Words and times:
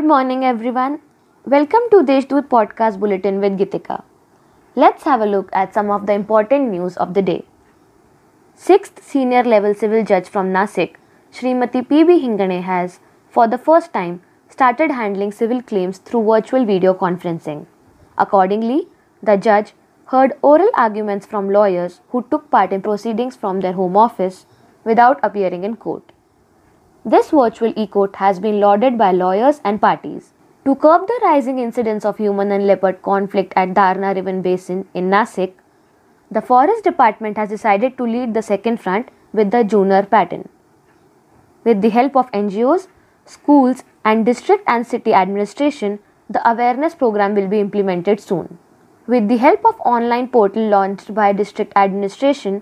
Good 0.00 0.08
morning, 0.08 0.44
everyone. 0.46 1.00
Welcome 1.44 1.82
to 1.90 1.98
Deshdoot 2.10 2.46
Podcast 2.48 2.98
Bulletin 3.00 3.38
with 3.38 3.58
Gitika. 3.58 4.02
Let's 4.74 5.02
have 5.02 5.20
a 5.20 5.26
look 5.26 5.50
at 5.52 5.74
some 5.74 5.90
of 5.90 6.06
the 6.06 6.14
important 6.14 6.70
news 6.70 6.96
of 6.96 7.12
the 7.12 7.20
day. 7.20 7.44
Sixth 8.54 9.02
senior 9.02 9.42
level 9.44 9.74
civil 9.74 10.02
judge 10.02 10.26
from 10.26 10.54
Nasik, 10.54 10.94
Srimati 11.30 11.86
P.B. 11.86 12.14
Hingane, 12.22 12.62
has, 12.62 12.98
for 13.28 13.46
the 13.46 13.58
first 13.58 13.92
time, 13.92 14.22
started 14.48 14.90
handling 14.90 15.32
civil 15.32 15.60
claims 15.60 15.98
through 15.98 16.24
virtual 16.24 16.64
video 16.64 16.94
conferencing. 16.94 17.66
Accordingly, 18.16 18.88
the 19.22 19.36
judge 19.36 19.74
heard 20.06 20.32
oral 20.40 20.70
arguments 20.76 21.26
from 21.26 21.50
lawyers 21.50 22.00
who 22.08 22.24
took 22.30 22.50
part 22.50 22.72
in 22.72 22.80
proceedings 22.80 23.36
from 23.36 23.60
their 23.60 23.74
home 23.74 23.98
office 23.98 24.46
without 24.82 25.20
appearing 25.22 25.62
in 25.62 25.76
court. 25.76 26.10
This 27.04 27.30
virtual 27.30 27.72
e-court 27.76 28.16
has 28.16 28.38
been 28.40 28.60
lauded 28.60 28.98
by 28.98 29.10
lawyers 29.12 29.62
and 29.64 29.80
parties. 29.80 30.34
To 30.66 30.74
curb 30.74 31.06
the 31.06 31.18
rising 31.22 31.58
incidence 31.58 32.04
of 32.04 32.18
human 32.18 32.52
and 32.52 32.66
leopard 32.66 33.00
conflict 33.00 33.54
at 33.56 33.72
Darna 33.72 34.12
River 34.12 34.38
Basin 34.42 34.86
in 34.92 35.08
Nasik, 35.08 35.54
the 36.30 36.42
Forest 36.42 36.84
Department 36.84 37.38
has 37.38 37.48
decided 37.48 37.96
to 37.96 38.04
lead 38.04 38.34
the 38.34 38.42
second 38.42 38.82
front 38.82 39.08
with 39.32 39.50
the 39.50 39.64
Junnar 39.64 40.10
pattern. 40.10 40.50
With 41.64 41.80
the 41.80 41.88
help 41.88 42.16
of 42.16 42.30
NGOs, 42.32 42.88
schools, 43.24 43.82
and 44.04 44.26
district 44.26 44.64
and 44.66 44.86
city 44.86 45.14
administration, 45.14 46.00
the 46.28 46.46
awareness 46.46 46.94
program 46.94 47.34
will 47.34 47.48
be 47.48 47.60
implemented 47.60 48.20
soon. 48.20 48.58
With 49.06 49.28
the 49.28 49.38
help 49.38 49.64
of 49.64 49.80
online 49.86 50.28
portal 50.28 50.68
launched 50.68 51.14
by 51.14 51.32
district 51.32 51.72
administration, 51.76 52.60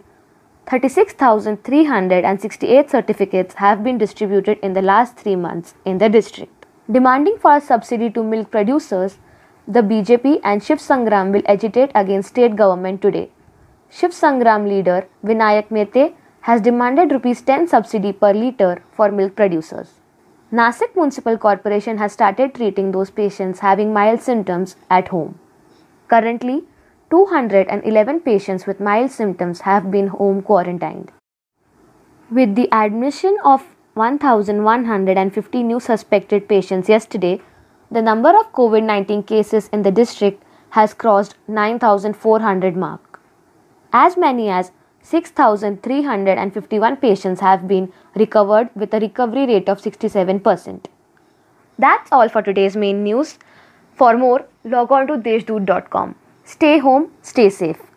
36,368 0.70 2.90
certificates 2.90 3.54
have 3.54 3.82
been 3.82 3.96
distributed 3.96 4.58
in 4.62 4.74
the 4.74 4.82
last 4.82 5.16
3 5.16 5.36
months 5.36 5.72
in 5.86 5.96
the 5.96 6.10
district. 6.10 6.66
Demanding 6.90 7.38
for 7.38 7.56
a 7.56 7.60
subsidy 7.60 8.10
to 8.10 8.22
milk 8.22 8.50
producers, 8.50 9.16
the 9.66 9.80
BJP 9.80 10.40
and 10.44 10.62
Shiv 10.62 10.78
Sangram 10.78 11.32
will 11.32 11.40
agitate 11.46 11.90
against 11.94 12.28
state 12.28 12.54
government 12.54 13.00
today. 13.00 13.30
Shiv 13.90 14.10
Sangram 14.10 14.68
leader 14.68 15.08
Vinayak 15.24 15.70
Mete 15.70 16.14
has 16.42 16.60
demanded 16.60 17.12
rupees 17.12 17.40
10 17.40 17.68
subsidy 17.68 18.12
per 18.12 18.34
litre 18.34 18.82
for 18.92 19.10
milk 19.10 19.34
producers. 19.36 20.00
Nasik 20.52 20.94
Municipal 20.96 21.38
Corporation 21.38 21.96
has 21.98 22.12
started 22.12 22.54
treating 22.54 22.92
those 22.92 23.10
patients 23.10 23.60
having 23.60 23.94
mild 23.94 24.20
symptoms 24.20 24.76
at 24.90 25.08
home. 25.08 25.38
Currently, 26.08 26.64
211 27.10 28.20
patients 28.20 28.66
with 28.66 28.80
mild 28.80 29.10
symptoms 29.10 29.60
have 29.62 29.90
been 29.90 30.08
home 30.08 30.42
quarantined. 30.42 31.10
With 32.30 32.54
the 32.54 32.68
admission 32.70 33.38
of 33.42 33.64
1,150 33.94 35.62
new 35.62 35.80
suspected 35.80 36.46
patients 36.48 36.88
yesterday, 36.88 37.40
the 37.90 38.02
number 38.02 38.28
of 38.28 38.52
COVID 38.52 38.82
19 38.82 39.22
cases 39.22 39.68
in 39.72 39.82
the 39.82 39.90
district 39.90 40.42
has 40.70 40.92
crossed 40.92 41.34
9,400 41.48 42.76
mark. 42.76 43.20
As 43.90 44.18
many 44.18 44.50
as 44.50 44.72
6,351 45.00 46.96
patients 46.98 47.40
have 47.40 47.66
been 47.66 47.90
recovered 48.14 48.68
with 48.74 48.92
a 48.92 49.00
recovery 49.00 49.46
rate 49.46 49.70
of 49.70 49.80
67%. 49.80 50.84
That's 51.78 52.12
all 52.12 52.28
for 52.28 52.42
today's 52.42 52.76
main 52.76 53.02
news. 53.02 53.38
For 53.94 54.18
more, 54.18 54.44
log 54.64 54.92
on 54.92 55.06
to 55.06 55.14
deshdoot.com. 55.14 56.14
Stay 56.48 56.78
home, 56.78 57.10
stay 57.20 57.50
safe. 57.50 57.87